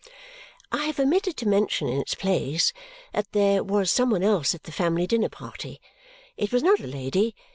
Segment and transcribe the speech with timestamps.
[0.71, 2.73] I have omitted to mention in its place
[3.13, 5.79] that there was some one else at the family dinner party.
[6.37, 7.35] It was not a lady.